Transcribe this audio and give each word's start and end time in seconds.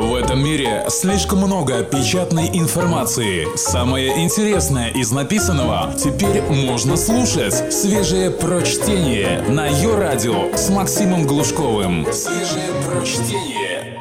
В 0.00 0.14
этом 0.14 0.42
мире 0.42 0.86
слишком 0.88 1.40
много 1.40 1.84
печатной 1.84 2.48
информации. 2.58 3.54
Самое 3.54 4.24
интересное 4.24 4.88
из 4.88 5.12
написанного 5.12 5.92
теперь 5.92 6.40
можно 6.40 6.96
слушать. 6.96 7.70
Свежее 7.70 8.30
прочтение 8.30 9.42
на 9.42 9.66
ее 9.66 9.98
радио 9.98 10.56
с 10.56 10.70
Максимом 10.70 11.26
Глушковым. 11.26 12.06
Свежее 12.12 12.70
прочтение. 12.88 14.00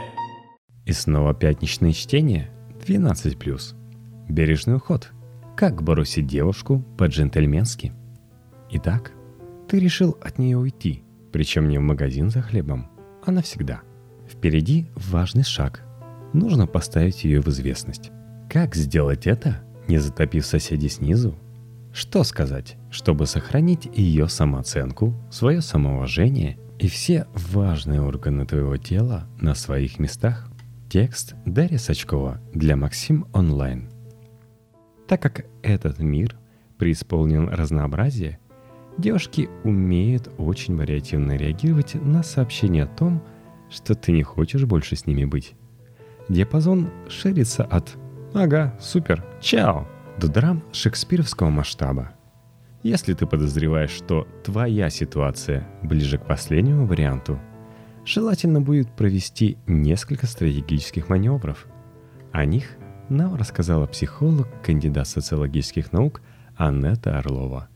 И 0.85 0.93
снова 0.93 1.33
пятничное 1.33 1.91
чтение 1.91 2.49
12+. 2.87 3.75
Бережный 4.29 4.77
уход. 4.77 5.11
Как 5.57 5.83
бросить 5.83 6.27
девушку 6.27 6.81
по-джентльменски. 6.97 7.91
Итак, 8.71 9.11
ты 9.67 9.79
решил 9.79 10.17
от 10.21 10.39
нее 10.39 10.57
уйти, 10.57 11.03
причем 11.33 11.67
не 11.67 11.77
в 11.77 11.81
магазин 11.81 12.29
за 12.29 12.41
хлебом, 12.41 12.89
а 13.25 13.31
навсегда. 13.31 13.81
Впереди 14.29 14.87
важный 14.95 15.43
шаг. 15.43 15.83
Нужно 16.33 16.67
поставить 16.67 17.23
ее 17.23 17.41
в 17.41 17.47
известность. 17.47 18.11
Как 18.49 18.75
сделать 18.75 19.25
это, 19.25 19.61
не 19.87 19.97
затопив 19.97 20.45
соседей 20.45 20.89
снизу? 20.89 21.35
Что 21.91 22.23
сказать, 22.23 22.77
чтобы 22.91 23.25
сохранить 23.25 23.89
ее 23.93 24.27
самооценку, 24.27 25.15
свое 25.31 25.61
самоуважение 25.61 26.57
и 26.77 26.87
все 26.87 27.25
важные 27.33 28.01
органы 28.01 28.45
твоего 28.45 28.77
тела 28.77 29.27
на 29.41 29.55
своих 29.55 29.97
местах? 29.97 30.47
Текст 30.87 31.35
Дарья 31.45 31.77
Сачкова 31.77 32.41
для 32.53 32.75
Максим 32.75 33.27
Онлайн. 33.33 33.89
Так 35.07 35.21
как 35.21 35.45
этот 35.63 35.99
мир 35.99 36.35
преисполнен 36.77 37.49
разнообразия, 37.49 38.39
девушки 38.97 39.49
умеют 39.63 40.29
очень 40.37 40.75
вариативно 40.75 41.35
реагировать 41.35 41.95
на 41.95 42.21
сообщения 42.21 42.83
о 42.83 42.87
том, 42.87 43.23
что 43.69 43.95
ты 43.95 44.11
не 44.11 44.23
хочешь 44.23 44.65
больше 44.65 44.95
с 44.95 45.05
ними 45.05 45.25
быть. 45.25 45.55
Диапазон 46.29 46.89
ширится 47.09 47.63
от 47.63 47.97
«Ага, 48.33 48.75
супер, 48.79 49.25
чао!» 49.41 49.87
до 50.19 50.27
драм 50.27 50.63
шекспировского 50.71 51.49
масштаба. 51.49 52.11
Если 52.83 53.13
ты 53.13 53.25
подозреваешь, 53.25 53.89
что 53.89 54.27
твоя 54.43 54.89
ситуация 54.89 55.67
ближе 55.81 56.17
к 56.17 56.25
последнему 56.25 56.85
варианту, 56.85 57.39
желательно 58.05 58.61
будет 58.61 58.95
провести 58.95 59.57
несколько 59.65 60.27
стратегических 60.27 61.09
маневров. 61.09 61.67
О 62.31 62.45
них 62.45 62.77
нам 63.09 63.35
рассказала 63.35 63.87
психолог, 63.87 64.47
кандидат 64.63 65.07
социологических 65.07 65.91
наук 65.91 66.21
Аннета 66.55 67.17
Орлова. 67.17 67.69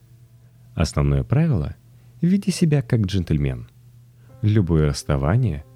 Основное 0.76 1.24
правило– 1.24 1.76
веди 2.22 2.52
себя 2.52 2.82
как 2.82 3.02
джентльмен. 3.02 3.68
Любое 4.42 4.88
расставание– 4.88 5.66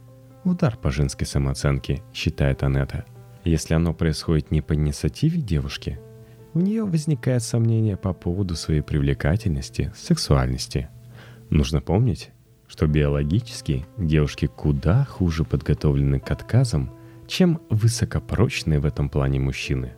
Удар 0.47 0.77
по 0.77 0.91
женской 0.91 1.27
самооценке, 1.27 2.01
считает 2.13 2.63
Анетта. 2.63 3.03
Если 3.43 3.73
оно 3.73 3.93
происходит 3.93 4.49
не 4.49 4.61
по 4.61 4.75
инициативе 4.75 5.41
девушки, 5.41 5.99
у 6.53 6.61
нее 6.61 6.85
возникает 6.85 7.43
сомнение 7.43 7.97
по 7.97 8.13
поводу 8.13 8.55
своей 8.55 8.79
привлекательности, 8.79 9.91
сексуальности. 9.93 10.87
Нужно 11.49 11.81
помнить, 11.81 12.29
что 12.65 12.87
биологически 12.87 13.85
девушки 13.97 14.45
куда 14.45 15.03
хуже 15.03 15.43
подготовлены 15.43 16.21
к 16.21 16.31
отказам, 16.31 16.93
чем 17.27 17.59
высокопрочные 17.69 18.79
в 18.79 18.85
этом 18.85 19.09
плане 19.09 19.41
мужчины. 19.41 19.95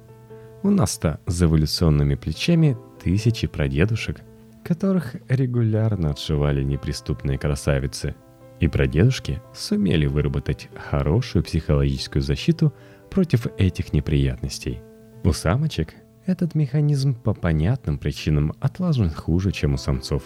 У 0.64 0.72
нас-то 0.72 1.20
за 1.28 1.46
эволюционными 1.46 2.16
плечами 2.16 2.76
тысячи 3.04 3.46
прадедушек, 3.46 4.22
которых 4.64 5.16
регулярно 5.30 6.10
отшивали 6.10 6.64
неприступные 6.64 7.38
красавицы– 7.38 8.16
и 8.60 8.68
прадедушки 8.68 9.42
сумели 9.54 10.06
выработать 10.06 10.70
хорошую 10.90 11.44
психологическую 11.44 12.22
защиту 12.22 12.74
против 13.10 13.48
этих 13.58 13.94
неприятностей. 13.94 14.80
У 15.24 15.32
самочек 15.32 15.96
этот 16.26 16.56
механизм 16.56 17.16
по 17.16 17.34
понятным 17.34 17.98
причинам 17.98 18.54
отлажен 18.60 19.10
хуже, 19.10 19.52
чем 19.52 19.74
у 19.74 19.78
самцов, 19.78 20.24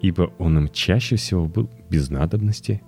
ибо 0.00 0.32
он 0.38 0.58
им 0.58 0.68
чаще 0.68 1.16
всего 1.16 1.46
был 1.46 1.68
без 1.88 2.10
надобности. 2.10 2.82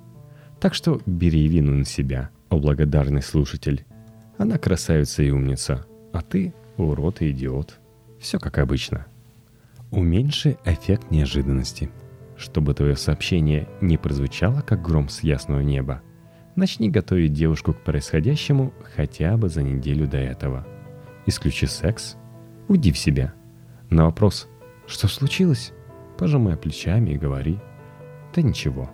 Так 0.61 0.75
что 0.75 1.01
бери 1.07 1.49
вину 1.49 1.73
на 1.73 1.85
себя, 1.85 2.31
о 2.49 2.59
благодарный 2.59 3.23
слушатель. 3.23 3.85
Она 4.39 4.59
красавица 4.59 5.23
и 5.23 5.31
умница, 5.31 5.87
а 6.13 6.21
ты 6.23 6.55
урод 6.77 7.23
и 7.23 7.31
идиот. 7.31 7.79
Все 8.21 8.39
как 8.39 8.59
обычно. 8.59 9.07
Уменьши 9.91 10.57
эффект 10.65 11.11
неожиданности– 11.11 11.91
чтобы 12.43 12.75
твое 12.75 12.97
сообщение 12.97 13.69
не 13.81 13.97
прозвучало, 13.97 14.61
как 14.63 14.83
гром 14.83 15.09
с 15.09 15.23
ясного 15.23 15.61
неба, 15.61 16.03
начни 16.57 16.91
готовить 16.91 17.33
девушку 17.33 17.73
к 17.73 17.83
происходящему 17.83 18.75
хотя 18.97 19.37
бы 19.37 19.49
за 19.49 19.63
неделю 19.63 20.09
до 20.09 20.19
этого. 20.19 20.67
Исключи 21.25 21.67
секс, 21.67 22.17
уйди 22.69 22.91
в 22.93 22.99
себя. 22.99 23.33
На 23.91 24.05
вопрос 24.05 24.49
«Что 24.87 25.07
случилось?» 25.07 25.73
пожимай 26.19 26.57
плечами 26.57 27.11
и 27.11 27.19
говори 27.19 27.59
«Да 28.35 28.43
ничего». 28.43 28.91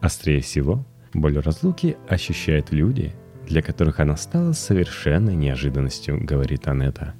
Острее 0.00 0.40
всего 0.40 0.86
боль 1.12 1.38
разлуки 1.38 1.98
ощущают 2.08 2.72
люди, 2.72 3.14
для 3.46 3.60
которых 3.60 4.00
она 4.00 4.16
стала 4.16 4.52
совершенной 4.52 5.36
неожиданностью, 5.36 6.18
говорит 6.24 6.66
Анетта. 6.66 7.14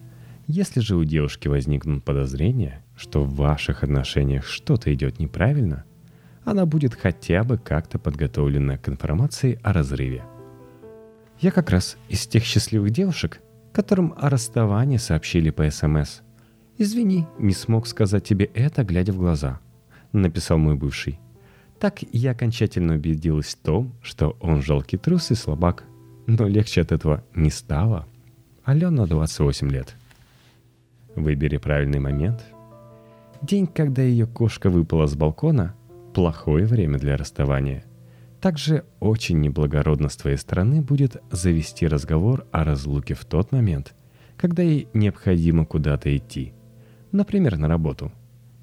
Если 0.47 0.81
же 0.81 0.97
у 0.97 1.05
девушки 1.05 1.49
возникнут 1.49 2.03
подозрения– 2.03 2.83
что 2.99 3.23
в 3.23 3.35
ваших 3.37 3.85
отношениях 3.85 4.45
что-то 4.45 4.93
идет 4.93 5.21
неправильно, 5.21 5.85
она 6.45 6.67
будет 6.67 6.95
хотя 6.95 7.45
бы 7.45 7.57
как-то 7.57 7.99
подготовлена 7.99 8.77
к 8.77 8.89
информации 8.89 9.59
о 9.63 9.73
разрыве. 9.73 10.25
Я 11.39 11.53
как 11.53 11.71
раз 11.71 11.97
из 12.09 12.27
тех 12.27 12.43
счастливых 12.43 12.91
девушек, 12.91 13.41
которым 13.73 14.15
о 14.17 14.29
расставании 14.29 14.97
сообщили 14.97 15.51
по 15.51 15.71
СМС. 15.71 16.21
«Извини, 16.77 17.27
не 17.39 17.53
смог 17.53 17.87
сказать 17.87 18.25
тебе 18.25 18.47
это, 18.47 18.83
глядя 18.83 19.13
в 19.13 19.19
глаза»,— 19.19 19.61
написал 20.13 20.59
мой 20.59 20.75
бывший. 20.75 21.21
Так 21.79 22.03
я 22.13 22.33
окончательно 22.33 22.95
убедилась 22.95 23.55
в 23.55 23.59
том, 23.59 23.95
что 24.03 24.37
он 24.41 24.63
жалкий 24.63 24.99
трус 24.99 25.31
и 25.31 25.37
слабак. 25.37 25.85
Но 26.27 26.49
легче 26.49 26.83
от 26.83 26.91
этого 26.91 27.25
не 27.35 27.51
стало. 27.51 28.07
Алена 28.65 29.07
28 29.07 29.71
лет. 29.71 29.95
Выбери 31.15 31.59
правильный 31.59 32.01
момент— 32.01 32.45
День, 33.43 33.69
когда 33.69 34.03
ее 34.03 34.27
кошка 34.27 34.69
выпала 34.69 35.07
с 35.07 35.15
балкона– 35.15 35.75
плохое 36.15 36.67
время 36.67 36.99
для 36.99 37.17
расставания. 37.17 37.85
Также 38.41 38.85
очень 38.99 39.41
неблагородно 39.41 40.09
с 40.09 40.17
твоей 40.17 40.37
стороны 40.37 40.83
будет 40.83 41.23
завести 41.31 41.87
разговор 41.87 42.47
о 42.51 42.65
разлуке 42.65 43.15
в 43.15 43.25
тот 43.25 43.53
момент, 43.53 43.95
когда 44.37 44.65
ей 44.65 44.89
необходимо 44.93 45.65
куда-то 45.65 46.15
идти. 46.17 46.53
Например, 47.13 47.57
на 47.57 47.69
работу. 47.69 48.11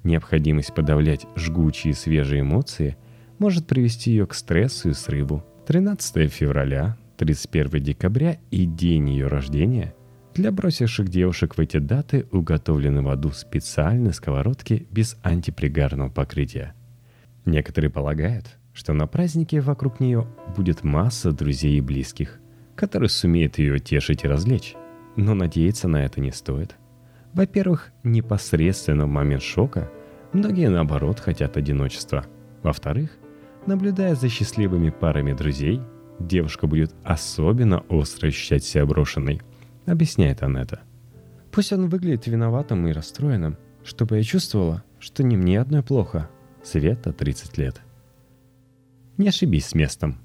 Необходимость 0.04 0.74
подавлять 0.74 1.26
жгучие 1.36 1.94
свежие 1.94 2.42
эмоции 2.42 2.96
может 3.38 3.66
привести 3.66 4.10
ее 4.10 4.26
к 4.26 4.34
стрессу 4.34 4.90
и 4.90 4.92
срыву. 4.92 5.42
13 5.66 6.30
февраля, 6.30 6.96
31 7.16 7.82
декабря 7.82 8.38
и 8.50 8.66
день 8.66 9.08
ее 9.08 9.26
рождения– 9.26 9.94
для 10.36 10.52
бросивших 10.52 11.08
девушек 11.08 11.56
в 11.56 11.60
эти 11.60 11.78
даты 11.78 12.26
уготовлены 12.30 13.00
в 13.00 13.08
аду 13.08 13.30
специальные 13.30 14.12
сковородки 14.12 14.86
без 14.90 15.16
антипригарного 15.22 16.10
покрытия. 16.10 16.74
Некоторые 17.46 17.90
полагают, 17.90 18.58
что 18.74 18.92
на 18.92 19.06
празднике 19.06 19.62
вокруг 19.62 19.98
нее 19.98 20.26
будет 20.54 20.84
масса 20.84 21.32
друзей 21.32 21.78
и 21.78 21.80
близких, 21.80 22.38
которые 22.74 23.08
сумеют 23.08 23.58
ее 23.58 23.78
тешить 23.78 24.24
и 24.24 24.28
развлечь. 24.28 24.74
Но 25.16 25.32
надеяться 25.32 25.88
на 25.88 26.04
это 26.04 26.20
не 26.20 26.32
стоит. 26.32 26.76
Во-первых, 27.32 27.92
непосредственно 28.02 29.06
в 29.06 29.08
момент 29.08 29.42
шока 29.42 29.90
многие 30.34 30.68
наоборот 30.68 31.18
хотят 31.18 31.56
одиночества. 31.56 32.26
Во-вторых, 32.62 33.16
наблюдая 33.64 34.14
за 34.14 34.28
счастливыми 34.28 34.90
парами 34.90 35.32
друзей, 35.32 35.80
девушка 36.18 36.66
будет 36.66 36.94
особенно 37.04 37.78
остро 37.88 38.28
ощущать 38.28 38.64
себя 38.64 38.84
брошенной– 38.84 39.40
объясняет 39.86 40.42
Анетта. 40.42 40.80
Пусть 41.52 41.72
он 41.72 41.88
выглядит 41.88 42.26
виноватым 42.26 42.86
и 42.86 42.92
расстроенным, 42.92 43.56
чтобы 43.82 44.16
я 44.16 44.22
чувствовала, 44.22 44.84
что 44.98 45.22
не 45.22 45.36
мне 45.36 45.60
одной 45.60 45.82
плохо. 45.82 46.28
Света 46.62 47.12
30 47.12 47.56
лет. 47.58 47.80
Не 49.16 49.28
ошибись 49.28 49.66
с 49.66 49.74
местом. 49.74 50.18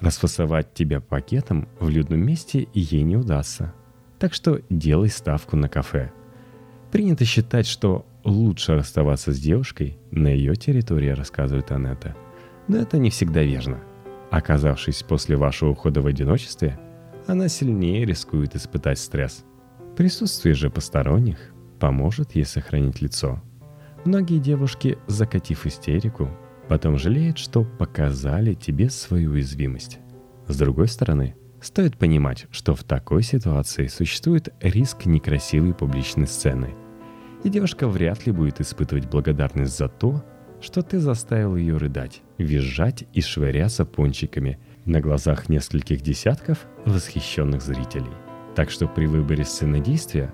Расфасовать 0.00 0.74
тебя 0.74 1.00
пакетом 1.00 1.68
в 1.80 1.88
людном 1.88 2.20
месте 2.20 2.68
ей 2.74 3.02
не 3.02 3.16
удастся. 3.16 3.72
Так 4.18 4.34
что 4.34 4.60
делай 4.68 5.08
ставку 5.08 5.56
на 5.56 5.68
кафе. 5.68 6.12
Принято 6.90 7.24
считать, 7.24 7.66
что 7.66 8.04
лучше 8.24 8.74
расставаться 8.74 9.32
с 9.32 9.40
девушкой 9.40 9.98
на 10.10 10.28
ее 10.28 10.56
территории, 10.56 11.10
рассказывает 11.10 11.70
Анетта. 11.70 12.16
Но 12.66 12.76
это 12.76 12.98
не 12.98 13.10
всегда 13.10 13.42
верно. 13.42 13.78
Оказавшись 14.30 15.02
после 15.02 15.36
вашего 15.36 15.70
ухода 15.70 16.02
в 16.02 16.06
одиночестве– 16.06 16.78
она 17.28 17.48
сильнее 17.48 18.04
рискует 18.04 18.56
испытать 18.56 18.98
стресс. 18.98 19.44
Присутствие 19.96 20.54
же 20.54 20.70
посторонних 20.70 21.52
поможет 21.78 22.34
ей 22.34 22.44
сохранить 22.44 23.00
лицо. 23.00 23.42
Многие 24.04 24.38
девушки, 24.38 24.98
закатив 25.06 25.66
истерику, 25.66 26.30
потом 26.68 26.98
жалеют, 26.98 27.38
что 27.38 27.64
показали 27.64 28.54
тебе 28.54 28.90
свою 28.90 29.32
уязвимость. 29.32 29.98
С 30.46 30.56
другой 30.56 30.88
стороны, 30.88 31.34
Стоит 31.60 31.96
понимать, 31.96 32.46
что 32.50 32.74
в 32.74 32.84
такой 32.84 33.22
ситуации 33.22 33.88
существует 33.88 34.54
риск 34.60 35.06
некрасивой 35.06 35.74
публичной 35.74 36.28
сцены. 36.28 36.74
И 37.42 37.48
девушка 37.48 37.88
вряд 37.88 38.26
ли 38.26 38.32
будет 38.32 38.60
испытывать 38.60 39.06
благодарность 39.06 39.76
за 39.76 39.88
то, 39.88 40.24
что 40.60 40.82
ты 40.82 41.00
заставил 41.00 41.56
ее 41.56 41.76
рыдать, 41.76 42.22
визжать 42.36 43.04
и 43.12 43.20
швыряться 43.20 43.84
пончиками 43.84 44.58
на 44.88 45.00
глазах 45.00 45.48
нескольких 45.48 46.00
десятков 46.00 46.66
восхищенных 46.84 47.62
зрителей. 47.62 48.10
Так 48.56 48.70
что 48.70 48.88
при 48.88 49.06
выборе 49.06 49.44
сцены 49.44 49.80
действия 49.80 50.32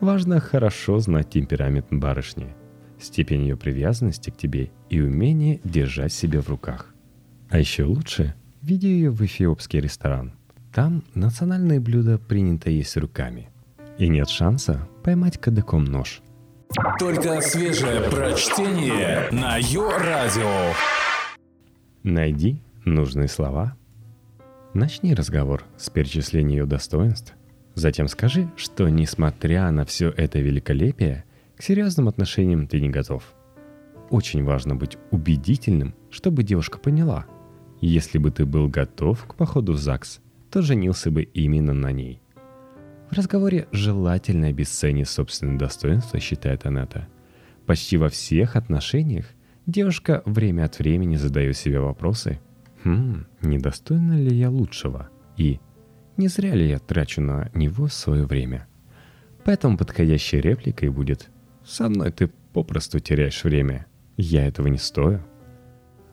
важно 0.00 0.40
хорошо 0.40 0.98
знать 0.98 1.30
темперамент 1.30 1.86
барышни, 1.90 2.54
степень 2.98 3.42
ее 3.42 3.56
привязанности 3.56 4.30
к 4.30 4.36
тебе 4.36 4.70
и 4.88 5.00
умение 5.00 5.60
держать 5.64 6.12
себя 6.12 6.40
в 6.40 6.48
руках. 6.48 6.94
А 7.50 7.58
еще 7.58 7.84
лучше 7.84 8.34
веди 8.62 8.88
ее 8.88 9.10
в 9.10 9.24
эфиопский 9.24 9.80
ресторан. 9.80 10.32
Там 10.72 11.04
национальное 11.14 11.80
блюдо 11.80 12.18
принято 12.18 12.70
есть 12.70 12.96
руками. 12.96 13.50
И 13.98 14.08
нет 14.08 14.28
шанса 14.28 14.88
поймать 15.02 15.38
кадыком 15.38 15.84
нож. 15.84 16.20
Только 16.98 17.40
свежее 17.40 18.02
прочтение 18.10 19.28
на 19.30 19.56
Йо-Радио. 19.56 20.74
Найди 22.02 22.60
нужные 22.84 23.28
слова. 23.28 23.76
Начни 24.76 25.14
разговор 25.14 25.64
с 25.78 25.88
перечисления 25.88 26.58
ее 26.58 26.66
достоинств. 26.66 27.32
Затем 27.74 28.08
скажи, 28.08 28.50
что 28.56 28.90
несмотря 28.90 29.70
на 29.70 29.86
все 29.86 30.10
это 30.10 30.38
великолепие, 30.38 31.24
к 31.56 31.62
серьезным 31.62 32.08
отношениям 32.08 32.66
ты 32.66 32.78
не 32.82 32.90
готов. 32.90 33.24
Очень 34.10 34.44
важно 34.44 34.76
быть 34.76 34.98
убедительным, 35.10 35.94
чтобы 36.10 36.42
девушка 36.42 36.76
поняла. 36.76 37.24
Если 37.80 38.18
бы 38.18 38.30
ты 38.30 38.44
был 38.44 38.68
готов 38.68 39.24
к 39.24 39.34
походу 39.34 39.72
в 39.72 39.78
ЗАГС, 39.78 40.20
то 40.50 40.60
женился 40.60 41.10
бы 41.10 41.22
именно 41.22 41.72
на 41.72 41.90
ней. 41.90 42.20
В 43.10 43.14
разговоре 43.16 43.68
желательно 43.72 44.48
обесценить 44.48 45.08
собственное 45.08 45.58
достоинство, 45.58 46.20
считает 46.20 46.66
Аната. 46.66 47.08
Почти 47.64 47.96
во 47.96 48.10
всех 48.10 48.56
отношениях 48.56 49.24
девушка 49.64 50.22
время 50.26 50.64
от 50.64 50.78
времени 50.78 51.16
задает 51.16 51.56
себе 51.56 51.80
вопросы. 51.80 52.40
«Хм, 52.86 53.26
недостойна 53.42 54.16
ли 54.16 54.36
я 54.36 54.48
лучшего?» 54.48 55.08
И 55.36 55.58
«Не 56.16 56.28
зря 56.28 56.54
ли 56.54 56.68
я 56.68 56.78
трачу 56.78 57.20
на 57.20 57.50
него 57.52 57.88
свое 57.88 58.26
время?» 58.26 58.68
Поэтому 59.44 59.76
подходящей 59.76 60.40
репликой 60.40 60.90
будет 60.90 61.28
«Со 61.64 61.88
мной 61.88 62.12
ты 62.12 62.28
попросту 62.52 63.00
теряешь 63.00 63.42
время. 63.42 63.86
Я 64.16 64.46
этого 64.46 64.68
не 64.68 64.78
стою». 64.78 65.20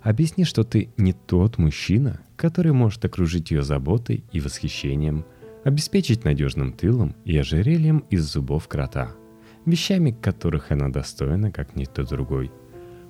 Объясни, 0.01 0.45
что 0.45 0.63
ты 0.63 0.89
не 0.97 1.13
тот 1.13 1.59
мужчина, 1.59 2.21
который 2.35 2.71
может 2.71 3.05
окружить 3.05 3.51
ее 3.51 3.61
заботой 3.61 4.23
и 4.31 4.39
восхищением, 4.39 5.25
обеспечить 5.63 6.23
надежным 6.23 6.73
тылом 6.73 7.15
и 7.23 7.37
ожерельем 7.37 7.99
из 8.09 8.23
зубов 8.23 8.67
крота, 8.67 9.11
вещами, 9.67 10.09
которых 10.09 10.71
она 10.71 10.89
достойна, 10.89 11.51
как 11.51 11.75
никто 11.75 12.03
другой. 12.03 12.51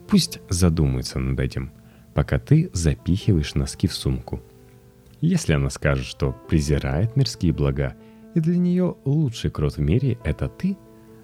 Пусть 0.10 0.42
задумается 0.50 1.18
над 1.18 1.40
этим, 1.40 1.72
пока 2.14 2.40
ты 2.40 2.70
запихиваешь 2.74 3.56
носки 3.56 3.88
в 3.88 3.94
сумку. 3.94 4.42
Если 5.22 5.54
она 5.54 5.70
скажет, 5.70 6.06
что 6.06 6.36
презирает 6.50 7.16
мирские 7.16 7.54
блага, 7.54 7.96
и 8.36 8.40
для 8.40 8.58
нее 8.58 8.96
лучший 9.06 9.52
крот 9.52 9.78
в 9.78 9.82
мире— 9.82 10.18
это 10.24 10.48
ты, 10.48 10.78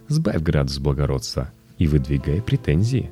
сбавь 0.08 0.42
градус 0.42 0.80
благородства 0.80 1.52
и 1.78 1.88
выдвигай 1.88 2.42
претензии. 2.42 3.12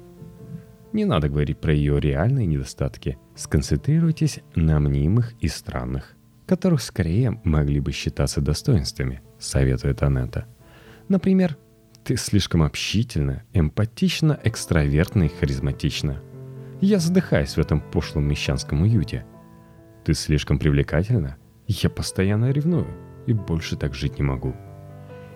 Не 0.94 1.06
надо 1.06 1.30
говорить 1.30 1.60
про 1.60 1.74
ее 1.74 2.00
реальные 2.00 2.46
недостатки. 2.48 3.18
Сконцентрируйтесь 3.36 4.40
на 4.56 4.80
мнимых 4.80 5.34
и 5.42 5.48
странных 5.48 6.18
которых 6.48 6.82
скорее 6.82 7.40
могли 7.44 7.80
бы 7.80 7.92
считаться 7.92 8.42
достоинствами, 8.42 9.22
советует 9.38 10.02
Анетта. 10.02 10.48
Например, 11.10 11.58
ты 12.04 12.16
слишком 12.16 12.64
общительна, 12.64 13.44
эмпатична, 13.54 14.40
экстравертна 14.44 15.24
и 15.24 15.28
харизматична. 15.28 16.24
Я 16.82 17.00
задыхаюсь 17.00 17.56
в 17.56 17.60
этом 17.60 17.82
пошлом 17.82 18.28
мещанском 18.28 18.82
уюте. 18.82 19.26
Ты 20.06 20.14
слишком 20.14 20.60
привлекательна, 20.60 21.38
я 21.68 21.90
постоянно 21.90 22.52
ревную 22.52 22.88
и 23.26 23.34
больше 23.34 23.76
так 23.76 23.94
жить 23.94 24.20
не 24.20 24.24
могу. 24.24 24.56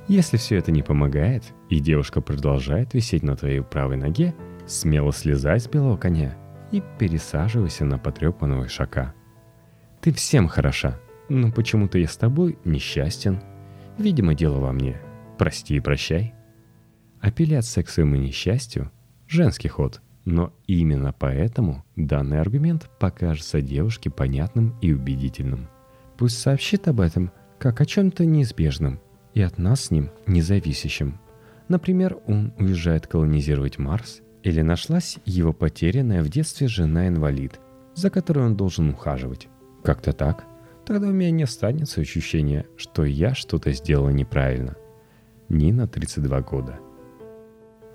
Если 0.08 0.38
все 0.38 0.58
это 0.58 0.72
не 0.72 0.82
помогает, 0.82 1.44
и 1.70 1.80
девушка 1.80 2.22
продолжает 2.22 2.94
висеть 2.94 3.24
на 3.24 3.36
твоей 3.36 3.62
правой 3.62 3.98
ноге, 3.98 4.34
смело 4.66 5.12
слезай 5.12 5.60
с 5.60 5.68
белого 5.68 5.98
коня 5.98 6.38
и 6.72 6.82
пересаживайся 7.00 7.86
на 7.86 7.98
потрепанного 7.98 8.68
шака– 8.68 9.14
ты 10.02 10.12
всем 10.12 10.48
хороша, 10.48 11.00
но 11.30 11.52
почему-то 11.52 12.00
я 12.00 12.08
с 12.08 12.18
тобой 12.18 12.58
несчастен. 12.66 13.40
Видимо, 14.00 14.34
дело 14.34 14.58
во 14.58 14.72
мне. 14.72 15.00
Прости 15.38 15.76
и 15.76 15.80
прощай. 15.80 16.34
Апелляция 17.20 17.84
к 17.84 17.90
своему 17.90 18.16
несчастью– 18.16 18.92
женский 19.28 19.68
ход, 19.68 20.02
но 20.26 20.54
именно 20.68 21.14
поэтому 21.18 21.84
данный 21.96 22.40
аргумент 22.40 22.90
покажется 23.00 23.62
девушке 23.62 24.10
понятным 24.10 24.76
и 24.82 24.94
убедительным. 24.94 25.68
Пусть 26.18 26.40
сообщит 26.40 26.88
об 26.88 27.02
этом 27.02 27.32
как 27.58 27.82
о 27.82 27.86
чем-то 27.86 28.26
неизбежном 28.26 29.00
и 29.34 29.42
от 29.42 29.58
нас 29.58 29.86
с 29.86 29.92
ним 29.92 30.12
независящем. 30.28 31.20
Например, 31.68 32.18
он 32.28 32.54
уезжает 32.58 33.08
колонизировать 33.08 33.78
Марс, 33.78 34.22
или 34.44 34.62
нашлась 34.62 35.18
его 35.26 35.54
потерянная 35.54 36.24
в 36.24 36.30
детстве 36.30 36.68
жена-инвалид, 36.68 37.60
за 37.94 38.10
которой 38.10 38.46
он 38.46 38.56
должен 38.56 38.90
ухаживать. 38.90 39.48
Как-то 39.84 40.14
так. 40.14 40.46
Тогда 40.86 41.08
у 41.08 41.12
меня 41.12 41.32
не 41.32 41.44
останется 41.44 42.02
ощущения, 42.02 42.66
что 42.76 43.06
я 43.06 43.36
что-то 43.36 43.72
сделала 43.72 44.10
неправильно. 44.10 44.76
Нина, 45.50 45.88
32 45.88 46.42
года. 46.42 46.80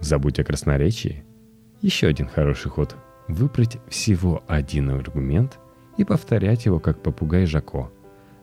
Забудь 0.00 0.38
о 0.38 0.44
красноречии. 0.44 1.24
Еще 1.80 2.06
один 2.08 2.28
хороший 2.28 2.70
ход. 2.70 2.96
Выбрать 3.28 3.78
всего 3.88 4.42
один 4.46 4.90
аргумент 4.90 5.58
и 5.96 6.04
повторять 6.04 6.66
его 6.66 6.78
как 6.78 7.02
попугай 7.02 7.46
Жако, 7.46 7.90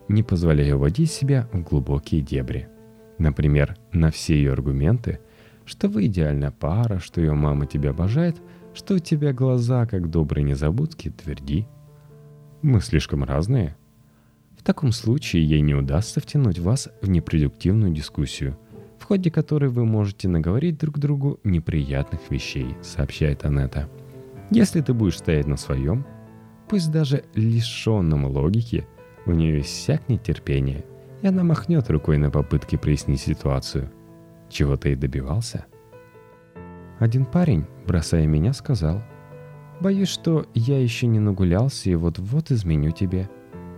не 0.08 0.22
позволяя 0.22 0.74
уводить 0.74 1.10
себя 1.10 1.48
в 1.52 1.62
глубокие 1.62 2.20
дебри. 2.20 2.68
Например, 3.18 3.76
на 3.92 4.10
все 4.10 4.34
ее 4.34 4.52
аргументы, 4.52 5.20
что 5.64 5.88
вы 5.88 6.06
идеальная 6.06 6.50
пара, 6.50 6.98
что 6.98 7.20
ее 7.20 7.32
мама 7.32 7.66
тебя 7.66 7.90
обожает, 7.90 8.36
что 8.74 8.94
у 8.94 8.98
тебя 8.98 9.32
глаза 9.32 9.86
как 9.86 10.10
добрые 10.10 10.44
незабудки, 10.44 11.10
тверди– 11.10 11.66
мы 12.64 12.80
слишком 12.80 13.22
разные. 13.22 13.76
В 14.56 14.62
таком 14.62 14.90
случае 14.90 15.46
ей 15.46 15.60
не 15.60 15.74
удастся 15.74 16.18
втянуть 16.22 16.58
вас 16.58 16.88
в 17.02 17.10
непродуктивную 17.10 17.92
дискуссию, 17.92 18.58
в 19.04 19.06
ходе 19.06 19.30
которой 19.30 19.68
вы 19.68 19.84
можете 19.84 20.28
наговорить 20.28 20.78
друг 20.78 20.98
другу 20.98 21.38
неприятных 21.44 22.30
вещей, 22.30 22.74
сообщает 22.80 23.44
Анетта. 23.44 23.90
Если 24.50 24.80
ты 24.80 24.94
будешь 24.94 25.18
стоять 25.18 25.46
на 25.46 25.58
своем, 25.58 26.06
пусть 26.70 26.90
даже 26.90 27.24
лишенном 27.34 28.24
логики, 28.24 28.86
у 29.26 29.32
нее 29.32 29.60
иссякнет 29.60 30.22
терпение, 30.22 30.86
и 31.20 31.26
она 31.26 31.44
махнет 31.44 31.90
рукой 31.90 32.16
на 32.16 32.30
попытки 32.30 32.76
прояснить 32.76 33.20
ситуацию. 33.20 33.92
Чего 34.48 34.78
ты 34.78 34.92
и 34.92 34.96
добивался? 34.96 35.66
Один 36.98 37.26
парень, 37.26 37.66
бросая 37.86 38.26
меня, 38.26 38.54
сказал– 38.54 39.02
Боюсь, 39.80 40.08
что 40.08 40.46
я 40.54 40.80
еще 40.80 41.08
не 41.08 41.18
нагулялся 41.18 41.90
и 41.90 41.94
вот-вот 41.94 42.52
изменю 42.52 42.92
тебе. 42.92 43.28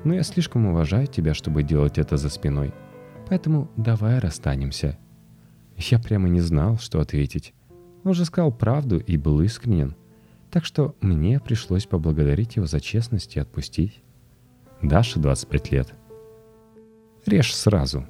Но 0.04 0.14
я 0.14 0.22
слишком 0.22 0.66
уважаю 0.66 1.06
тебя, 1.06 1.32
чтобы 1.34 1.64
делать 1.64 1.98
это 1.98 2.16
за 2.16 2.28
спиной. 2.28 2.72
Поэтому 3.28 3.70
давай 3.76 4.18
расстанемся. 4.18 4.98
Я 5.76 5.98
прямо 5.98 6.28
не 6.28 6.40
знал, 6.40 6.78
что 6.78 7.00
ответить. 7.00 7.54
Он 8.04 8.14
же 8.14 8.24
сказал 8.24 8.52
правду 8.52 8.98
и 8.98 9.16
был 9.16 9.40
искренен. 9.40 9.94
Так 10.50 10.64
что 10.64 10.94
мне 11.00 11.40
пришлось 11.40 11.86
поблагодарить 11.86 12.56
его 12.56 12.66
за 12.66 12.80
честность 12.80 13.36
и 13.36 13.40
отпустить. 13.40 14.02
Даша 14.82 15.18
25 15.18 15.72
лет. 15.72 15.94
Режь 17.26 17.54
сразу. 17.54 18.06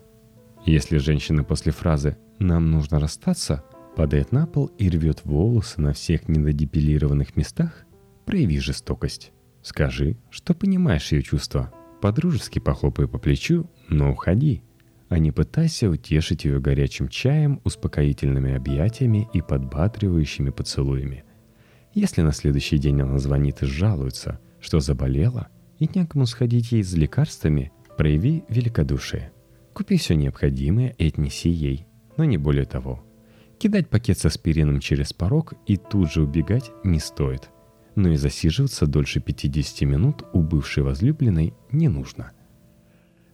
Если 0.64 0.98
женщина 0.98 1.44
после 1.44 1.72
фразы 1.72 2.16
«нам 2.38 2.70
нужно 2.70 3.00
расстаться» 3.00 3.64
падает 3.96 4.30
на 4.30 4.46
пол 4.46 4.66
и 4.76 4.90
рвет 4.90 5.24
волосы 5.24 5.80
на 5.80 5.94
всех 5.94 6.28
недодепилированных 6.28 7.34
местах, 7.34 7.86
прояви 8.26 8.60
жестокость. 8.60 9.32
Скажи, 9.62 10.18
что 10.30 10.52
понимаешь 10.52 11.10
ее 11.12 11.22
чувства. 11.22 11.72
Подружески 12.02 12.58
похлопай 12.58 13.08
по 13.08 13.18
плечу, 13.18 13.70
но 13.88 14.12
уходи. 14.12 14.62
А 15.08 15.18
не 15.18 15.30
пытайся 15.30 15.88
утешить 15.88 16.44
ее 16.44 16.60
горячим 16.60 17.08
чаем, 17.08 17.60
успокоительными 17.64 18.54
объятиями 18.54 19.28
и 19.32 19.40
подбатривающими 19.40 20.50
поцелуями. 20.50 21.24
Если 21.94 22.22
на 22.22 22.32
следующий 22.32 22.78
день 22.78 23.00
она 23.00 23.18
звонит 23.18 23.62
и 23.62 23.66
жалуется, 23.66 24.40
что 24.60 24.80
заболела, 24.80 25.48
и 25.78 25.88
некому 25.94 26.26
сходить 26.26 26.72
ей 26.72 26.82
за 26.82 26.96
лекарствами, 26.96 27.72
прояви 27.96 28.44
великодушие. 28.48 29.32
Купи 29.72 29.96
все 29.96 30.14
необходимое 30.14 30.90
и 30.98 31.06
отнеси 31.06 31.50
ей, 31.50 31.86
но 32.16 32.24
не 32.24 32.38
более 32.38 32.64
того– 32.64 33.02
Кидать 33.58 33.88
пакет 33.88 34.18
с 34.18 34.26
аспирином 34.26 34.80
через 34.80 35.14
порог 35.14 35.54
и 35.66 35.76
тут 35.76 36.12
же 36.12 36.22
убегать 36.22 36.70
не 36.84 37.00
стоит. 37.00 37.50
Но 37.94 38.10
и 38.10 38.16
засиживаться 38.16 38.86
дольше 38.86 39.20
50 39.20 39.80
минут 39.88 40.24
у 40.34 40.42
бывшей 40.42 40.82
возлюбленной 40.82 41.54
не 41.72 41.88
нужно. 41.88 42.32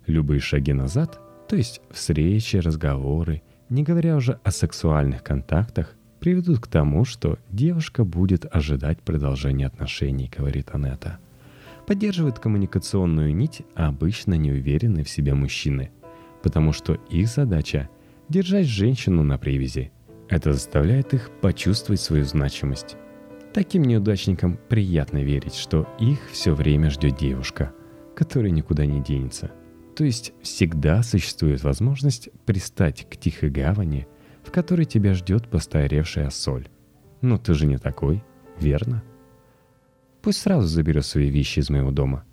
Любые 0.07 0.41
шаги 0.41 0.73
назад, 0.73 1.21
то 1.53 1.57
есть 1.57 1.83
встречи, 1.91 2.57
разговоры, 2.57 3.43
не 3.69 3.83
говоря 3.83 4.17
уже 4.17 4.41
о 4.43 4.51
сексуальных 4.51 5.23
контактах, 5.23 5.95
приведут 6.19 6.61
к 6.61 6.67
тому, 6.67 7.05
что 7.05 7.39
девушка 7.51 8.05
будет 8.05 8.47
ожидать 8.51 9.03
продолжения 9.03 9.67
отношений, 9.67 10.33
говорит 10.35 10.71
Анетта. 10.73 11.19
Поддерживает 11.87 12.39
коммуникационную 12.39 13.37
нить 13.37 13.61
обычно 13.75 14.33
неуверенные 14.33 15.05
в 15.05 15.11
себе 15.11 15.35
мужчины, 15.35 15.91
потому 16.43 16.73
что 16.73 16.95
их 17.11 17.29
задача– 17.29 17.91
держать 18.31 18.67
женщину 18.67 19.23
на 19.23 19.37
привязи. 19.37 19.93
Это 20.31 20.55
заставляет 20.55 21.13
их 21.13 21.31
почувствовать 21.43 22.01
свою 22.01 22.25
значимость. 22.25 22.97
Таким 23.53 23.83
неудачникам 23.83 24.59
приятно 24.71 25.23
верить, 25.23 25.57
что 25.57 25.87
их 26.01 26.19
все 26.31 26.55
время 26.55 26.89
ждет 26.89 27.19
девушка, 27.19 27.75
которая 28.17 28.53
никуда 28.53 28.87
не 28.87 29.03
денется. 29.03 29.51
То 29.97 30.05
есть 30.05 30.33
всегда 30.43 31.03
существует 31.03 31.63
возможность 31.63 32.31
пристать 32.47 33.07
к 33.09 33.17
тихой 33.17 33.51
гавани– 33.51 34.07
в 34.43 34.51
которой 34.51 34.85
тебя 34.85 35.15
ждет 35.15 35.49
постаревшая 35.49 36.31
соль. 36.31 36.69
Но 37.21 37.39
ты 37.39 37.55
же 37.55 37.67
не 37.67 37.79
такой, 37.79 38.25
верно? 38.59 39.03
Пусть 40.21 40.41
сразу 40.41 40.67
заберет 40.67 41.05
свои 41.05 41.31
вещи 41.31 41.61
из 41.61 41.71
моего 41.71 41.91
дома. 41.91 42.25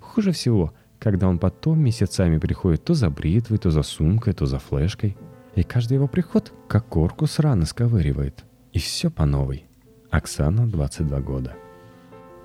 Хуже 0.00 0.32
всего, 0.32 0.72
когда 0.98 1.28
он 1.28 1.38
потом 1.38 1.80
месяцами 1.80 2.38
приходит 2.38 2.84
то 2.84 2.94
за 2.94 3.10
бритвой, 3.10 3.58
то 3.58 3.70
за 3.70 3.82
сумкой, 3.82 4.32
то 4.32 4.46
за 4.46 4.58
флешкой. 4.58 5.16
И 5.54 5.62
каждый 5.62 5.94
его 5.94 6.06
приход 6.06 6.52
как 6.68 6.86
корку 6.86 7.26
с 7.26 7.38
раны 7.38 7.66
сковыривает. 7.66 8.44
И 8.72 8.78
все 8.78 9.10
по 9.10 9.26
новой. 9.26 9.66
Оксана, 10.10 10.66
22 10.68 11.20
года. 11.20 11.54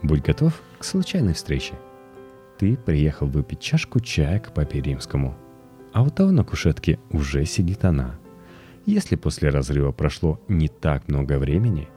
Будь 0.01 0.23
готов 0.23 0.61
к 0.79 0.83
случайной 0.83 1.33
встрече. 1.33 1.75
Ты 2.61 2.77
приехал 2.77 3.27
выпить 3.27 3.59
чашку 3.59 3.99
чая 3.99 4.39
к 4.39 4.53
папе 4.53 4.79
римскому. 4.79 5.35
А 5.91 6.01
у 6.01 6.09
того 6.09 6.31
на 6.31 6.45
кушетке 6.45 6.97
уже 7.11 7.43
сидит 7.43 7.83
она– 7.83 8.17
если 8.85 9.15
после 9.15 9.49
разрыва 9.49 9.91
прошло 9.91 10.39
не 10.47 10.67
так 10.67 11.07
много 11.07 11.37
времени, 11.37 11.87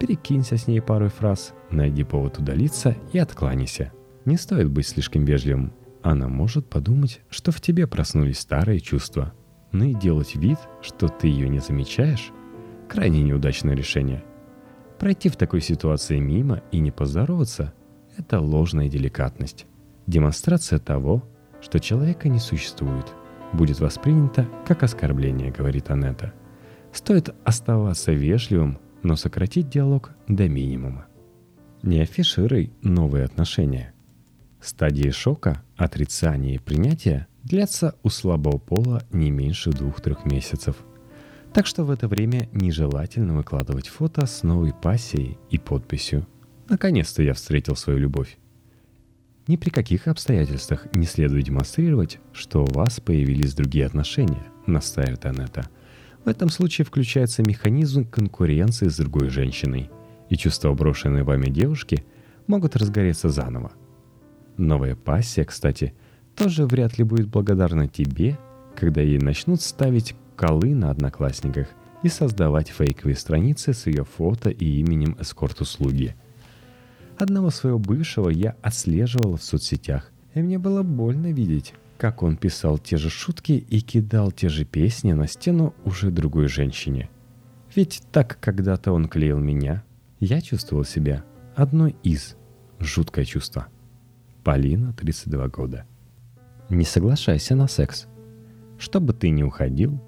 перекинься 0.00 0.56
с 0.56 0.66
ней 0.66 0.80
парой 0.80 1.08
фраз, 1.08 1.54
найди 1.70 2.02
повод 2.02 2.38
удалиться 2.38 2.96
и 3.12 3.18
откланяйся. 3.18 3.92
Не 4.24 4.36
стоит 4.36 4.68
быть 4.68 4.88
слишком 4.88 5.24
вежливым. 5.24 5.72
Она 6.02 6.28
может 6.28 6.68
подумать, 6.68 7.20
что 7.30 7.52
в 7.52 7.60
тебе 7.60 7.86
проснулись 7.86 8.40
старые 8.40 8.80
чувства. 8.80 9.32
Но 9.70 9.84
и 9.84 9.94
делать 9.94 10.34
вид, 10.34 10.58
что 10.82 11.08
ты 11.08 11.28
ее 11.28 11.48
не 11.48 11.60
замечаешь– 11.60 12.32
крайне 12.88 13.22
неудачное 13.22 13.74
решение. 13.74 14.24
Пройти 14.98 15.28
в 15.28 15.36
такой 15.36 15.60
ситуации 15.60 16.18
мимо 16.18 16.62
и 16.72 16.80
не 16.80 16.90
поздороваться– 16.90 17.72
это 18.18 18.40
ложная 18.40 18.88
деликатность. 18.88 19.66
Демонстрация 20.12 20.78
того, 20.78 21.24
что 21.62 21.80
человека 21.80 22.28
не 22.28 22.38
существует– 22.38 23.06
будет 23.52 23.80
воспринято 23.80 24.48
как 24.66 24.82
оскорбление, 24.82 25.50
говорит 25.50 25.90
Анетта. 25.90 26.32
Стоит 26.92 27.34
оставаться 27.44 28.12
вежливым, 28.12 28.78
но 29.02 29.16
сократить 29.16 29.68
диалог 29.68 30.10
до 30.28 30.48
минимума. 30.48 31.06
Не 31.82 32.00
афишируй 32.00 32.72
новые 32.82 33.24
отношения. 33.24 33.94
Стадии 34.60 35.10
шока, 35.10 35.62
отрицания 35.76 36.54
и 36.54 36.58
принятия 36.58 37.26
длятся 37.42 37.96
у 38.02 38.08
слабого 38.08 38.58
пола 38.58 39.02
не 39.12 39.30
меньше 39.30 39.70
двух-трех 39.70 40.24
месяцев. 40.24 40.76
Так 41.52 41.66
что 41.66 41.84
в 41.84 41.90
это 41.90 42.06
время 42.06 42.48
нежелательно 42.52 43.34
выкладывать 43.34 43.88
фото 43.88 44.26
с 44.26 44.42
новой 44.42 44.72
пассией 44.72 45.38
и 45.50 45.58
подписью 45.58 46.26
«Наконец-то 46.68 47.22
я 47.22 47.34
встретил 47.34 47.76
свою 47.76 47.98
любовь». 47.98 48.38
Ни 49.48 49.56
при 49.56 49.70
каких 49.70 50.06
обстоятельствах 50.06 50.86
не 50.94 51.04
следует 51.04 51.46
демонстрировать, 51.46 52.20
что 52.32 52.62
у 52.62 52.72
вас 52.72 53.00
появились 53.00 53.54
другие 53.54 53.86
отношения, 53.86 54.44
настаивает 54.66 55.26
Анетта. 55.26 55.68
В 56.24 56.28
этом 56.28 56.48
случае 56.48 56.84
включается 56.84 57.42
механизм 57.42 58.08
конкуренции 58.08 58.86
с 58.86 58.96
другой 58.96 59.30
женщиной, 59.30 59.90
и 60.30 60.36
чувства 60.36 60.72
брошенной 60.74 61.24
вами 61.24 61.50
девушки 61.50 62.04
могут 62.46 62.76
разгореться 62.76 63.30
заново. 63.30 63.72
Новая 64.56 64.94
пассия, 64.94 65.44
кстати, 65.44 65.92
тоже 66.36 66.64
вряд 66.64 66.96
ли 66.98 67.04
будет 67.04 67.26
благодарна 67.26 67.88
тебе, 67.88 68.38
когда 68.76 69.00
ей 69.00 69.18
начнут 69.18 69.60
ставить 69.60 70.14
колы 70.36 70.72
на 70.72 70.90
одноклассниках 70.90 71.66
и 72.04 72.08
создавать 72.08 72.68
фейковые 72.68 73.16
страницы 73.16 73.72
с 73.72 73.86
ее 73.86 74.04
фото 74.04 74.50
и 74.50 74.64
именем 74.78 75.16
эскорт-услуги– 75.18 76.14
Одного 77.18 77.50
своего 77.50 77.78
бывшего 77.78 78.30
я 78.30 78.56
отслеживал 78.62 79.36
в 79.36 79.42
соцсетях, 79.42 80.10
и 80.34 80.40
мне 80.40 80.58
было 80.58 80.82
больно 80.82 81.32
видеть, 81.32 81.74
как 81.98 82.22
он 82.22 82.36
писал 82.36 82.78
те 82.78 82.96
же 82.96 83.10
шутки 83.10 83.52
и 83.52 83.80
кидал 83.80 84.32
те 84.32 84.48
же 84.48 84.64
песни 84.64 85.12
на 85.12 85.26
стену 85.26 85.74
уже 85.84 86.10
другой 86.10 86.48
женщине. 86.48 87.10
Ведь 87.74 88.02
так 88.12 88.38
когда-то 88.40 88.92
он 88.92 89.08
клеил 89.08 89.38
меня, 89.38 89.84
я 90.20 90.40
чувствовал 90.40 90.84
себя 90.84 91.24
одной 91.54 91.96
из. 92.02 92.36
Жуткое 92.78 93.24
чувство. 93.24 93.68
Полина, 94.42 94.92
32 94.92 95.48
года. 95.48 95.84
Не 96.68 96.84
соглашайся 96.84 97.54
на 97.54 97.68
секс. 97.68 98.06
Чтобы 98.78 99.12
ты 99.12 99.30
не 99.30 99.44
уходил, 99.44 100.02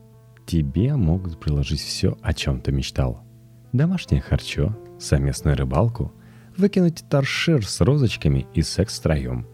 тебе 0.47 0.97
могут 0.97 1.39
приложить 1.39 1.81
все, 1.81 2.19
о 2.23 2.35
чем 2.35 2.61
ты 2.61 2.73
мечтал. 2.73 3.23
Домашнее 3.73 4.21
харчо, 4.21 4.77
совместную 4.99 5.57
рыбалку– 5.57 6.13
выкинуть 6.57 7.05
торшер 7.09 7.67
с 7.67 7.81
розочками 7.81 8.47
и 8.55 8.63
секс 8.63 8.99
втроем. 8.99 9.47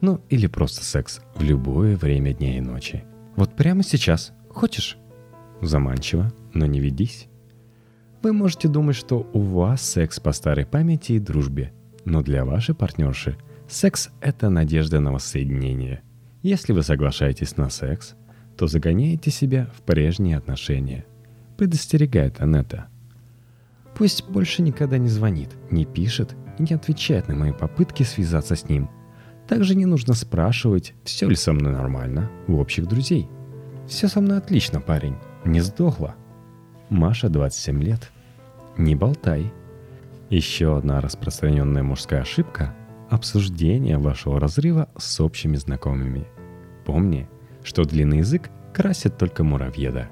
Ну, 0.00 0.20
или 0.28 0.46
просто 0.46 0.84
секс 0.84 1.20
в 1.34 1.42
любое 1.42 1.96
время 1.96 2.32
дня 2.32 2.58
и 2.58 2.60
ночи. 2.60 3.04
Вот 3.34 3.54
прямо 3.54 3.82
сейчас. 3.82 4.32
Хочешь? 4.50 4.98
Заманчиво, 5.62 6.32
но 6.52 6.66
не 6.66 6.80
ведись. 6.80 7.28
Вы 8.22 8.32
можете 8.32 8.68
думать, 8.68 8.96
что 8.96 9.28
у 9.32 9.40
вас 9.40 9.82
секс 9.82 10.20
по 10.20 10.32
старой 10.32 10.66
памяти 10.66 11.12
и 11.12 11.18
дружбе, 11.18 11.72
но 12.04 12.22
для 12.22 12.44
вашей 12.44 12.74
партнерши 12.74 13.36
секс– 13.68 14.10
это 14.20 14.48
надежда 14.48 15.00
на 15.00 15.12
воссоединение. 15.12 16.02
Если 16.42 16.72
вы 16.72 16.82
соглашаетесь 16.82 17.56
на 17.56 17.70
секс, 17.70 18.14
то 18.56 18.66
загоняете 18.66 19.30
себя 19.30 19.70
в 19.76 19.82
прежние 19.82 20.36
отношения. 20.36 21.04
Предостерегает 21.56 22.40
Анетта. 22.40 22.86
Пусть 23.96 24.28
больше 24.28 24.62
никогда 24.62 24.98
не 24.98 25.08
звонит, 25.08 25.50
не 25.70 25.84
пишет 25.84 26.36
и 26.58 26.62
не 26.62 26.74
отвечает 26.74 27.28
на 27.28 27.34
мои 27.34 27.52
попытки 27.52 28.02
связаться 28.02 28.56
с 28.56 28.68
ним. 28.68 28.90
Также 29.48 29.74
не 29.74 29.86
нужно 29.86 30.14
спрашивать, 30.14 30.94
все 31.04 31.28
ли 31.28 31.36
со 31.36 31.52
мной 31.52 31.72
нормально 31.72 32.30
у 32.48 32.58
общих 32.58 32.86
друзей. 32.86 33.28
Все 33.86 34.08
со 34.08 34.20
мной 34.20 34.38
отлично, 34.38 34.80
парень, 34.80 35.16
не 35.44 35.60
сдохла. 35.60 36.16
Маша 36.88 37.28
27 37.28 37.82
лет. 37.82 38.10
Не 38.76 38.94
болтай. 38.94 39.52
Еще 40.30 40.76
одна 40.76 41.00
распространенная 41.00 41.84
мужская 41.84 42.22
ошибка– 42.22 42.74
обсуждение 43.10 43.98
вашего 43.98 44.40
разрыва 44.40 44.88
с 44.98 45.20
общими 45.20 45.56
знакомыми. 45.56 46.26
Помни, 46.84 47.28
что 47.62 47.84
длинный 47.84 48.18
язык 48.18 48.50
красит 48.74 49.16
только 49.16 49.44
муравьеда. 49.44 50.08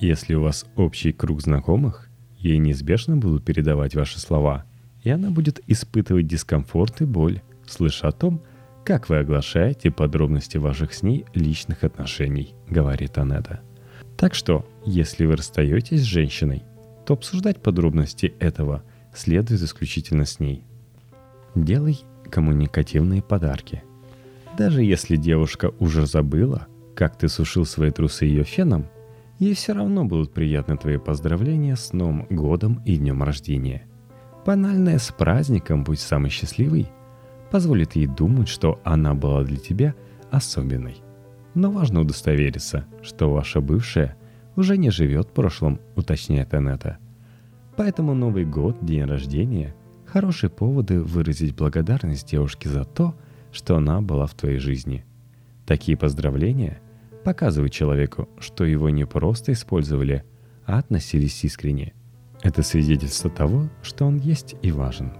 Если 0.00 0.34
у 0.34 0.42
вас 0.42 0.66
общий 0.74 1.12
круг 1.12 1.40
знакомых, 1.40 2.10
ей 2.36 2.58
неизбежно 2.58 3.16
будут 3.16 3.44
передавать 3.44 3.94
ваши 3.94 4.18
слова– 4.18 4.64
и 5.02 5.10
она 5.10 5.30
будет 5.30 5.60
испытывать 5.66 6.26
дискомфорт 6.26 7.00
и 7.00 7.04
боль, 7.04 7.40
слыша 7.66 8.08
о 8.08 8.12
том, 8.12 8.42
как 8.84 9.08
вы 9.08 9.18
оглашаете 9.18 9.90
подробности 9.90 10.56
ваших 10.56 10.92
с 10.92 11.02
ней 11.02 11.24
личных 11.34 11.84
отношений, 11.84 12.54
говорит 12.68 13.18
Анетта. 13.18 13.60
Так 14.16 14.34
что, 14.34 14.66
если 14.84 15.24
вы 15.24 15.36
расстаетесь 15.36 16.00
с 16.00 16.04
женщиной, 16.04 16.62
то 17.06 17.14
обсуждать 17.14 17.60
подробности 17.60 18.34
этого 18.38 18.82
следует 19.14 19.62
исключительно 19.62 20.24
с 20.24 20.40
ней. 20.40 20.64
Делай 21.54 22.00
коммуникативные 22.30 23.22
подарки. 23.22 23.82
Даже 24.56 24.82
если 24.82 25.16
девушка 25.16 25.72
уже 25.78 26.06
забыла, 26.06 26.66
как 26.94 27.16
ты 27.16 27.28
сушил 27.28 27.64
свои 27.64 27.90
трусы 27.90 28.26
ее 28.26 28.44
феном, 28.44 28.86
ей 29.38 29.54
все 29.54 29.72
равно 29.72 30.04
будут 30.04 30.32
приятны 30.32 30.76
твои 30.76 30.98
поздравления 30.98 31.76
с 31.76 31.92
Новым 31.92 32.26
годом 32.30 32.80
и 32.84 32.96
днем 32.96 33.22
рождения– 33.22 33.86
Банальное 34.44 34.98
«с 34.98 35.12
праздником, 35.12 35.84
будь 35.84 36.00
самый 36.00 36.30
счастливый» 36.30 36.88
позволит 37.52 37.94
ей 37.94 38.08
думать, 38.08 38.48
что 38.48 38.80
она 38.82 39.14
была 39.14 39.44
для 39.44 39.56
тебя 39.56 39.94
особенной. 40.32 40.96
Но 41.54 41.70
важно 41.70 42.00
удостовериться, 42.00 42.86
что 43.02 43.30
ваша 43.30 43.60
бывшая 43.60 44.16
уже 44.56 44.76
не 44.76 44.90
живет 44.90 45.28
в 45.28 45.32
прошлом, 45.32 45.80
уточняет 45.94 46.54
Анетта. 46.54 46.98
Поэтому 47.76 48.14
Новый 48.14 48.44
год, 48.44 48.78
день 48.80 49.04
рождения– 49.04 49.76
хорошие 50.06 50.50
поводы 50.50 51.00
выразить 51.00 51.54
благодарность 51.54 52.28
девушке 52.28 52.68
за 52.68 52.84
то, 52.84 53.14
что 53.52 53.76
она 53.76 54.00
была 54.00 54.26
в 54.26 54.34
твоей 54.34 54.58
жизни. 54.58 55.04
Такие 55.66 55.96
поздравления 55.96 56.80
показывают 57.22 57.72
человеку, 57.72 58.28
что 58.40 58.64
его 58.64 58.90
не 58.90 59.06
просто 59.06 59.52
использовали, 59.52 60.24
а 60.66 60.78
относились 60.78 61.44
искренне– 61.44 61.92
это 62.42 62.62
свидетельство 62.62 63.30
того, 63.30 63.68
что 63.82 64.06
он 64.06 64.18
есть 64.18 64.56
и 64.62 64.72
важен. 64.72 65.12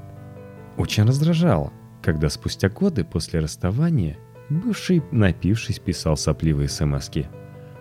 Очень 0.76 1.04
раздражало, 1.04 1.72
когда 2.02 2.28
спустя 2.28 2.68
годы 2.68 3.04
после 3.04 3.40
расставания 3.40 4.18
Бывший, 4.60 5.02
напившись, 5.10 5.78
писал 5.78 6.16
сопливые 6.16 6.68
смски. 6.68 7.26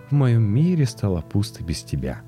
«В 0.10 0.14
моем 0.14 0.44
мире 0.44 0.86
стало 0.86 1.22
пусто 1.22 1.64
без 1.64 1.84
тебя». 1.84 2.22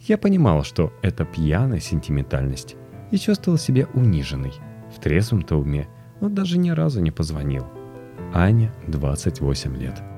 Я 0.00 0.18
понимал, 0.18 0.64
что 0.64 0.92
это 1.02 1.24
пьяная 1.24 1.80
сентиментальность, 1.80 2.76
и 3.10 3.16
чувствовал 3.16 3.58
себя 3.58 3.86
униженной. 3.94 4.52
В 4.94 5.00
трезвом-то 5.00 5.56
уме 5.56 5.88
он 6.20 6.34
даже 6.34 6.58
ни 6.58 6.70
разу 6.70 7.00
не 7.00 7.10
позвонил. 7.10 7.66
Аня, 8.34 8.72
28 8.86 9.76
лет. 9.76 10.09